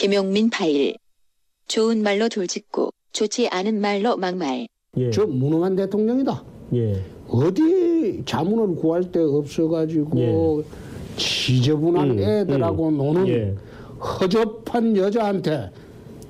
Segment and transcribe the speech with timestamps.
[0.00, 0.94] 김용민 파일.
[1.68, 4.66] 좋은 말로 돌직구, 좋지 않은 말로 막말.
[4.96, 5.10] 예.
[5.10, 6.42] 저 무능한 대통령이다.
[6.72, 7.04] 예.
[7.28, 10.64] 어디 자문을 구할 데 없어가지고
[11.18, 13.54] 지저분한 음, 애들하고 노는 예.
[14.02, 15.70] 허접한 여자한테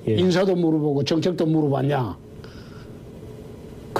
[0.09, 0.15] 예.
[0.15, 2.17] 인사도 물어보고 정책도 물어봤냐.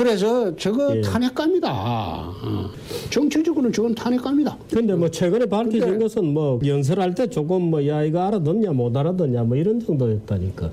[0.05, 1.01] 그래서 저거 예.
[1.01, 1.71] 탄핵감이다.
[1.71, 2.69] 어.
[3.11, 4.57] 정치적으로는 저건 탄핵감이다.
[4.73, 8.95] 근데 뭐 최근에 밝혀진 근데- 것은 뭐 연설할 때 조금 뭐 야 이거 알아듣냐 못
[8.97, 10.71] 알아듣냐 뭐 이런 정도였다니까.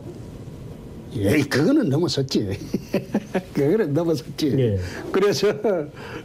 [1.16, 2.48] 예, 그거는 넘어섰지.
[3.52, 4.54] 그거는 넘어섰지.
[4.58, 4.78] 예.
[5.12, 5.52] 그래서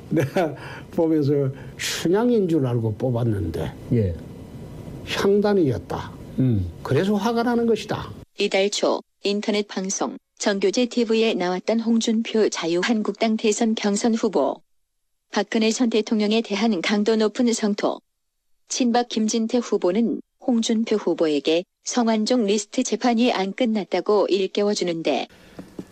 [0.09, 0.55] 내가
[0.91, 4.15] 보면서 춘향인 줄 알고 뽑았는데 예.
[5.07, 6.11] 향단이었다.
[6.83, 8.09] 그래서 화가 나는 것이다.
[8.39, 14.61] 이달 초 인터넷 방송 정교제 TV에 나왔던 홍준표 자유한국당 대선 경선 후보.
[15.31, 17.99] 박근혜 전 대통령에 대한 강도 높은 성토.
[18.67, 25.27] 친박 김진태 후보는 홍준표 후보에게 성완종 리스트 재판이 안 끝났다고 일깨워주는데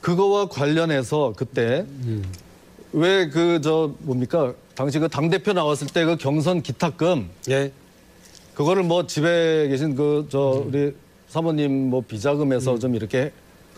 [0.01, 1.85] 그거와 관련해서 그때
[2.91, 7.71] 왜그 저 뭡니까 당시 그 당 대표 나왔을 때 그 경선 기탁금 예.
[8.53, 10.93] 그거를 뭐 집에 계신 그 저 우리
[11.29, 13.31] 사모님 뭐 비자금에서 좀 이렇게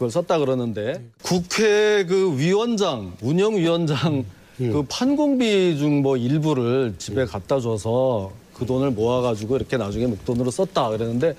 [0.03, 4.25] 그걸 썼다 그러는데 국회 그 위원장 운영위원장
[4.57, 10.89] 그 판공비 중 뭐 일부를 집에 갖다 줘서 그 돈을 모아가지고 이렇게 나중에 목돈으로 썼다
[10.89, 11.35] 그랬는데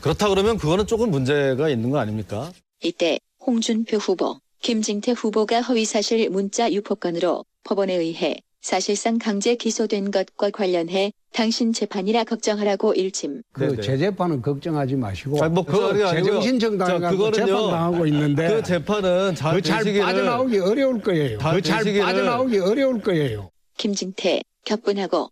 [0.00, 2.50] 그렇다 그러면 그거는 조금 문제가 있는 거 아닙니까?
[2.82, 8.36] 이때 홍준표 후보, 김진태 후보가 허위사실 문자 유포건으로 법원에 의해
[8.70, 13.42] 사실상 강제 기소된 것과 관련해 당신 재판이라 걱정하라고 일침.
[13.52, 13.80] 그 네네.
[13.82, 16.10] 재재판은 걱정하지 마시고 아니, 뭐 그거 아니고요.
[16.10, 17.46] 제정신 정당에 자, 그거는요.
[17.46, 21.38] 재판 당하고 있는데 그 재판은 잘 그 잘 되시기를 빠져나오기 어려울 거예요.
[21.38, 22.04] 잘그잘 되시기를.
[22.04, 23.50] 빠져나오기 어려울 거예요.
[23.78, 25.30] 김진태 격분하고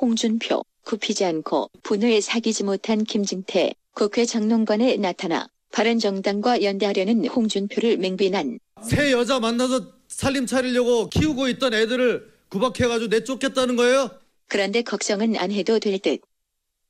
[0.00, 8.58] 홍준표 굽히지 않고 분을 사귀지 못한 김진태 국회 정론관에 나타나 바른정당과 연대하려는 홍준표를 맹비난.
[8.82, 14.10] 새 여자 만나서 살림 차리려고 키우고 있던 애들을 구박해가지고 내쫓겠다는 거예요?
[14.48, 16.20] 그런데 걱정은 안 해도 될 듯.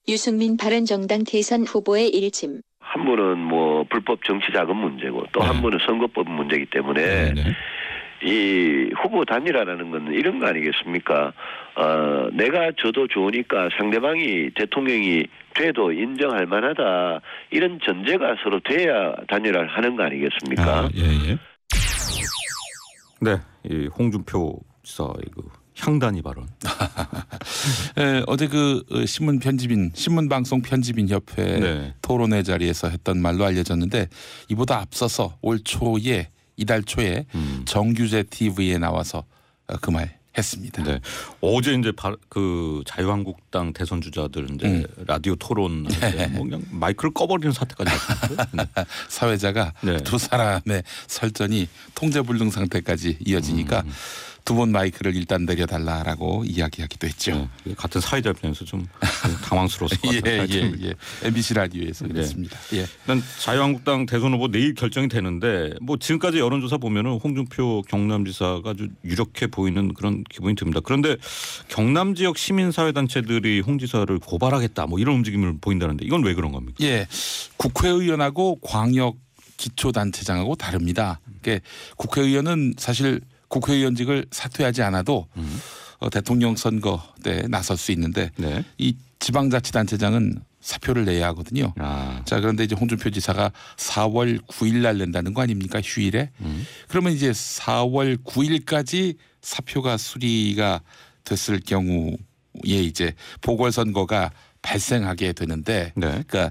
[0.08, 2.60] 유승민 바른정당 대선 후보의 일침.
[2.78, 5.62] 한 분은 뭐 불법 정치 자금 문제고 또한 네.
[5.62, 7.42] 분은 선거법 문제이기 때문에 네.
[8.22, 11.32] 이 후보 단일화라는 건 이런 거 아니겠습니까?
[11.74, 19.96] 어, 내가 저도 좋으니까 상대방이 대통령이 돼도 인정할 만하다 이런 전제가 서로 돼야 단일화를 하는
[19.96, 20.64] 거 아니겠습니까?
[20.64, 21.38] 아, 예, 예.
[23.20, 24.60] 네, 이 홍준표
[25.34, 25.48] 그
[25.78, 26.48] 향단이 발언.
[27.98, 31.94] 에, 어제 그 어, 신문 편집인 신문 방송 편집인 협회 네.
[32.02, 34.08] 토론회 자리에서 했던 말로 알려졌는데
[34.48, 37.62] 이보다 앞서서 올 초에 이달 초에 음.
[37.66, 39.24] 정규제 TV에 나와서
[39.66, 40.82] 어, 그말 했습니다.
[40.82, 41.00] 네.
[41.40, 44.86] 어제 이제 바, 그 자유한국당 대선 주자들 이제 음.
[45.06, 45.82] 라디오 토론
[46.32, 48.46] 뭐 그냥 마이크를 꺼버리는 사태까지 났어요.
[48.52, 48.84] 네.
[49.08, 49.96] 사회자가 네.
[49.98, 53.92] 두 사람의 설전이 통제불능 상태까지 이어지니까 음.
[54.46, 57.48] 두 번 마이크를 일단 내려달라라고 이야기하기도 했죠.
[57.64, 57.74] 네.
[57.74, 58.86] 같은 사회자 입장에서 좀
[59.44, 60.46] 당황스러웠을 것 예, 같아요.
[60.48, 60.94] 예, 예.
[61.24, 62.12] MBC 라디오에서 네.
[62.14, 62.56] 그랬습니다.
[62.72, 62.78] 예.
[62.78, 69.48] 일단 자유한국당 대선 후보 내일 결정이 되는데 뭐 지금까지 여론조사 보면은 홍준표 경남지사가 아주 유력해
[69.48, 70.80] 보이는 그런 기분이 듭니다.
[70.82, 71.16] 그런데
[71.68, 76.76] 경남 지역 시민사회단체들이 홍 지사를 고발하겠다 뭐 이런 움직임을 보인다는데 이건 왜 그런 겁니까?
[76.82, 77.06] 예,
[77.56, 79.16] 국회의원하고 광역
[79.56, 81.20] 기초단체장하고 다릅니다.
[81.36, 81.60] 그게
[81.96, 85.60] 국회의원은 사실 국회의원직을 사퇴하지 않아도 음.
[85.98, 88.64] 어, 대통령 선거 때 나설 수 있는데 네.
[88.78, 91.72] 이 지방자치단체장은 사표를 내야 하거든요.
[91.78, 92.22] 아.
[92.24, 96.30] 자 그런데 이제 홍준표 지사가 4월 9일 날 낸다는 거 아닙니까 휴일에?
[96.40, 96.66] 음.
[96.88, 100.80] 그러면 이제 4월 9일까지 사표가 수리가
[101.24, 102.16] 됐을 경우에
[102.64, 104.32] 이제 보궐선거가
[104.62, 106.24] 발생하게 되는데 네.
[106.26, 106.50] 그러니까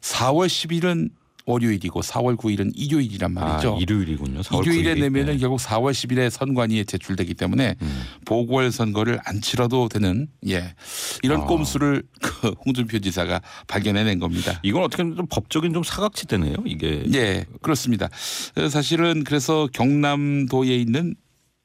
[0.00, 1.10] 4월 10일은
[1.46, 3.74] 월요일이고 4월 9일은 일요일이란 말이죠.
[3.74, 4.40] 아, 일요일이군요.
[4.40, 5.00] 4월 일요일에 9일이.
[5.00, 5.38] 내면은 네.
[5.38, 8.02] 결국 4월 10일에 선관위에 제출되기 때문에 음.
[8.24, 10.74] 보궐 선거를 안 치러도 되는 예
[11.22, 11.44] 이런 아.
[11.44, 14.60] 꼼수를 그 홍준표 지사가 발견해낸 겁니다.
[14.62, 16.56] 이건 어떻게 보면 좀 법적인 좀 사각지대네요.
[16.66, 17.04] 이게.
[17.14, 18.08] 예, 그렇습니다.
[18.56, 21.14] 어, 사실은 그래서 경남도에 있는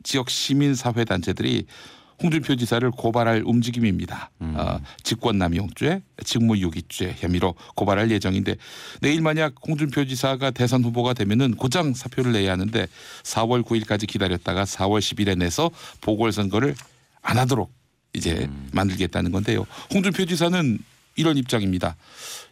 [0.03, 1.65] 지역 시민 사회 단체들이
[2.21, 4.31] 홍준표 지사를 고발할 움직임입니다.
[4.41, 4.55] 음.
[4.57, 8.55] 어, 직권남용죄, 직무유기죄 혐의로 고발할 예정인데
[9.01, 12.87] 내일 만약 홍준표 지사가 대선 후보가 되면은 고장 사표를 내야 하는데
[13.23, 15.69] 4월 9일까지 기다렸다가 4월 10일에 내서
[16.01, 16.75] 보궐선거를
[17.21, 17.71] 안 하도록
[18.13, 18.69] 이제 음.
[18.71, 19.65] 만들겠다는 건데요.
[19.93, 20.79] 홍준표 지사는
[21.17, 21.97] 이런 입장입니다.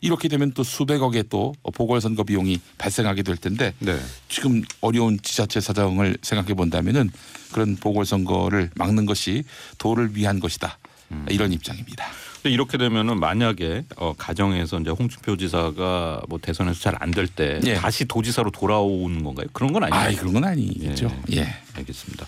[0.02, 3.98] 이렇게 되면 또 수백억의 또 보궐선거 비용이 발생하게 될 텐데 네.
[4.28, 7.10] 지금 어려운 지자체 사정을 생각해 본다면은
[7.54, 9.44] 그런 보궐선거를 막는 것이
[9.78, 10.78] 도를 위한 것이다.
[11.12, 11.26] 음.
[11.30, 12.06] 이런 입장입니다.
[12.42, 17.76] 근데 이렇게 되면은 만약에 어, 가정에서 이제 홍준표 지사가 뭐 대선에서 잘 안 될때 예.
[17.76, 19.48] 다시 도지사로 돌아오는 건가요?
[19.54, 20.18] 그런 건 아니에요.
[20.18, 21.10] 아, 그런 건 아니겠죠.
[21.34, 21.48] 예.
[21.76, 22.26] 알겠습니다.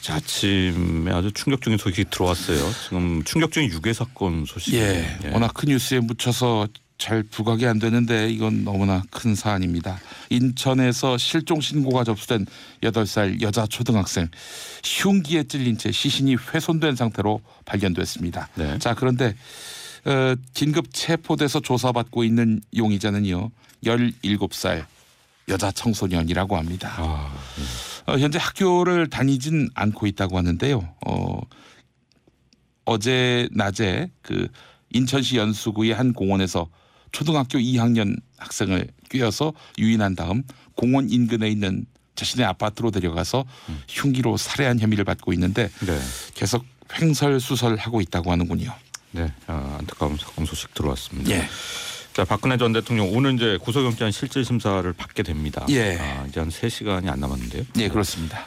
[0.00, 2.58] 자, 아침에 아주 충격적인 소식이 들어왔어요.
[2.84, 4.74] 지금 충격적인 유괴 사건 소식.
[4.74, 5.18] 예.
[5.32, 10.00] 워낙 큰 뉴스에 묻혀서 잘 부각이 안 되는데 이건 너무나 큰 사안입니다.
[10.30, 12.46] 인천에서 실종 신고가 접수된
[12.82, 14.28] 8살 여자 초등학생
[14.82, 18.48] 흉기에 찔린 채 시신이 훼손된 상태로 발견됐습니다.
[18.54, 18.78] 네.
[18.78, 19.34] 자, 그런데
[20.06, 23.50] 어, 긴급 체포돼서 조사받고 있는 용의자는요.
[23.84, 24.86] 17살
[25.48, 26.94] 여자 청소년이라고 합니다.
[26.96, 27.32] 아,
[28.06, 30.94] 어, 현재 학교를 다니진 않고 있다고 하는데요.
[31.06, 31.40] 어,
[32.84, 34.48] 어제 낮에 그
[34.90, 36.68] 인천시 연수구의 한 공원에서
[37.12, 40.44] 초등학교 2학년 학생을 꿰어서 유인한 다음
[40.74, 43.44] 공원 인근에 있는 자신의 아파트로 데려가서
[43.88, 45.98] 흉기로 살해한 혐의를 받고 있는데 네.
[46.34, 46.64] 계속
[46.94, 48.72] 횡설수설하고 있다고 하는군요.
[49.10, 49.32] 네.
[49.46, 51.30] 아, 안타까운 사건 소식 들어왔습니다.
[51.30, 51.48] 예.
[52.16, 55.66] 자, 박근혜 전 대통령 오늘 이제 구속영장 실질 심사를 받게 됩니다.
[55.68, 55.98] 예.
[55.98, 57.64] 아, 이제 한 3시간이 안 남았는데요.
[57.74, 58.46] 네, 그렇습니다.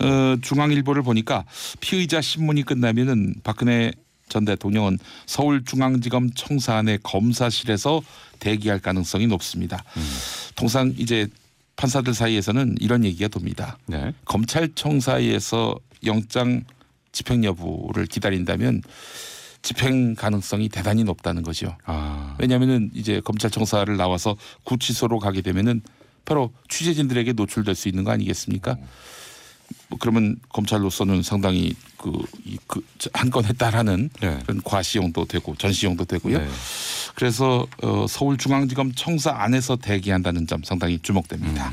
[0.00, 1.44] 어, 중앙일보를 보니까
[1.80, 3.92] 피의자 신문이 끝나면은 박근혜
[4.30, 8.00] 전 대통령은 서울중앙지검 청사안의 검사실에서
[8.38, 9.84] 대기할 가능성이 높습니다.
[10.56, 11.26] 통상 이제
[11.76, 13.76] 판사들 사이에서는 이런 얘기가 돕니다.
[13.84, 14.14] 네.
[14.24, 16.64] 검찰청사에서 영장
[17.12, 18.80] 집행 여부를 기다린다면
[19.64, 21.74] 집행 가능성이 대단히 높다는 거죠.
[21.86, 25.80] 아, 왜냐하면은 이제 검찰청사를 나와서 구치소로 가게 되면은
[26.26, 28.76] 바로 취재진들에게 노출될 수 있는 거 아니겠습니까?
[29.88, 31.74] 뭐 그러면 검찰로서는 상당히
[32.66, 34.38] 그한 건 했다라는 네.
[34.44, 36.38] 그런 과시용도 되고 전시용도 되고요.
[36.38, 36.48] 네.
[37.14, 41.70] 그래서 어, 서울중앙지검 청사 안에서 대기한다는 점 상당히 주목됩니다.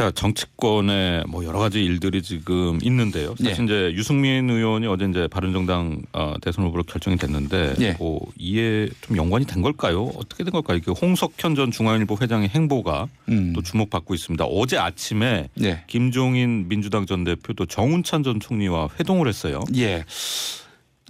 [0.00, 3.34] 자 정치권에 뭐 여러 가지 일들이 지금 있는데요.
[3.36, 3.64] 사실 예.
[3.64, 7.92] 이제 유승민 의원이 어제 이제 바른정당 어, 대선 후보로 결정이 됐는데 예.
[7.98, 10.04] 뭐 이에 좀 연관이 된 걸까요?
[10.16, 10.80] 어떻게 된 걸까요?
[10.82, 13.52] 그 홍석현 전 중앙일보 회장의 행보가 음.
[13.52, 14.42] 또 주목받고 있습니다.
[14.46, 15.84] 어제 아침에 네.
[15.86, 19.60] 김종인 민주당 전 대표 또 정운찬 전 총리와 회동을 했어요.
[19.76, 20.06] 예.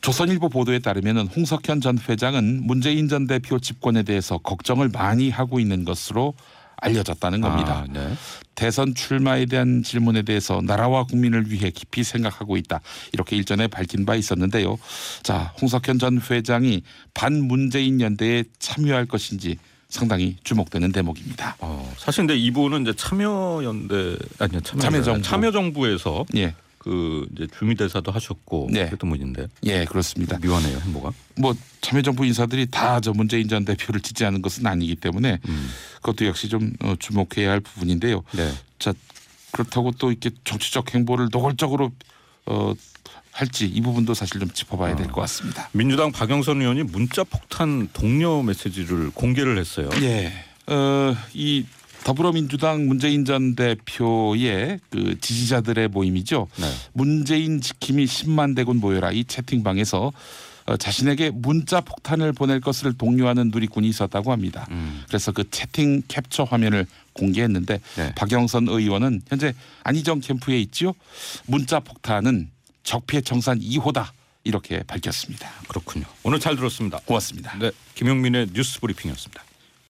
[0.00, 5.84] 조선일보 보도에 따르면 홍석현 전 회장은 문재인 전 대표 집권에 대해서 걱정을 많이 하고 있는
[5.84, 6.34] 것으로
[6.80, 7.84] 알려졌다는 겁니다.
[7.88, 8.14] 아, 네.
[8.54, 12.80] 대선 출마에 대한 질문에 대해서 나라와 국민을 위해 깊이 생각하고 있다.
[13.12, 14.78] 이렇게 일전에 밝힌 바 있었는데요.
[15.22, 16.82] 자, 홍석현 전 회장이
[17.14, 19.56] 반문재인 연대에 참여할 것인지
[19.88, 21.56] 상당히 주목되는 대목입니다.
[21.60, 25.22] 어, 사실 근데 이분은 이제 참여연대 아니요 참여 참여정부.
[25.22, 26.54] 참여정부에서 예.
[26.80, 28.86] 그 이제 주미 대사도 하셨고 네.
[28.86, 30.38] 그랬던 분인데 예, 그렇습니다.
[30.42, 31.12] 묘하네요 행보가.
[31.36, 35.70] 뭐 참여정부 인사들이 다 저 문재인 전 대표를 지지하는 것은 아니기 때문에 음.
[35.96, 38.22] 그것도 역시 좀 어, 주목해야 할 부분인데요.
[38.32, 38.50] 네.
[38.78, 38.94] 자
[39.52, 41.92] 그렇다고 또 이렇게 정치적 행보를 노골적으로
[42.46, 42.72] 어,
[43.32, 45.68] 할지 이 부분도 사실 좀 짚어봐야 될것 같습니다.
[45.72, 49.90] 민주당 박영선 의원이 문자 폭탄 독려 메시지를 공개를 했어요.
[50.00, 50.32] 예.
[50.66, 51.64] 어, 이
[52.04, 56.48] 더불어민주당 문재인 전 대표의 그 지지자들의 모임이죠.
[56.56, 56.66] 네.
[56.92, 60.12] 문재인 지킴이 10만 대군 모여라 이 채팅방에서
[60.66, 64.66] 어, 자신에게 문자 폭탄을 보낼 것을 독려하는 누리꾼이 있었다고 합니다.
[64.70, 65.02] 음.
[65.08, 68.14] 그래서 그 채팅 캡처 화면을 공개했는데 네.
[68.14, 69.52] 박영선 의원은 현재
[69.84, 70.92] 안희정 캠프에 있지요.
[71.46, 72.50] 문자 폭탄은
[72.82, 74.10] 적폐 청산 2호다
[74.44, 75.50] 이렇게 밝혔습니다.
[75.68, 76.04] 그렇군요.
[76.22, 76.98] 오늘 잘 들었습니다.
[77.04, 77.56] 고맙습니다.
[77.58, 79.42] 네, 김용민의 뉴스 브리핑이었습니다.